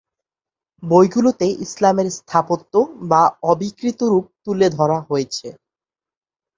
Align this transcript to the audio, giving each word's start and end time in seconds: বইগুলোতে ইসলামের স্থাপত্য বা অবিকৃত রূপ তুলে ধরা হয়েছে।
বইগুলোতে 0.83 1.47
ইসলামের 1.65 2.07
স্থাপত্য 2.11 2.73
বা 3.11 3.21
অবিকৃত 3.43 3.99
রূপ 4.03 4.25
তুলে 4.43 4.67
ধরা 4.77 4.97
হয়েছে। 5.09 5.47